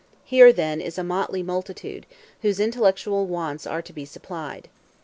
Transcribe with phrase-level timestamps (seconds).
[0.23, 2.07] Here then is a motley multitude,
[2.41, 4.67] whose intellectual wants are to be supplied.